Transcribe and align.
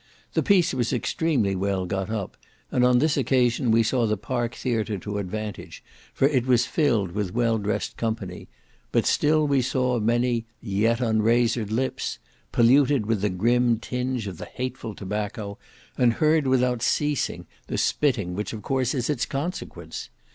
The 0.33 0.41
piece 0.41 0.73
was 0.73 0.91
extremely 0.91 1.55
well 1.55 1.85
got 1.85 2.09
up, 2.09 2.35
and 2.71 2.83
on 2.83 2.97
this 2.97 3.17
occasion 3.17 3.69
we 3.69 3.83
saw 3.83 4.07
the 4.07 4.17
Park 4.17 4.55
Theatre 4.55 4.97
to 4.97 5.19
advantage, 5.19 5.83
for 6.11 6.27
it 6.27 6.47
was 6.47 6.65
filled 6.65 7.11
with 7.11 7.35
well 7.35 7.59
dressed 7.59 7.97
company; 7.97 8.47
but 8.91 9.05
still 9.05 9.45
we 9.45 9.61
saw 9.61 9.99
many 9.99 10.47
"yet 10.59 11.01
unrazored 11.01 11.69
lips" 11.69 12.17
polluted 12.51 13.05
with 13.05 13.21
the 13.21 13.29
grim 13.29 13.77
tinge 13.77 14.25
of 14.25 14.39
the 14.39 14.45
hateful 14.45 14.95
tobacco, 14.95 15.59
and 15.99 16.13
heard, 16.13 16.47
without 16.47 16.81
ceasing, 16.81 17.45
the 17.67 17.77
spitting, 17.77 18.33
which 18.33 18.53
of 18.53 18.63
course 18.63 18.95
is 18.95 19.07
its 19.07 19.27
consequence. 19.27 20.09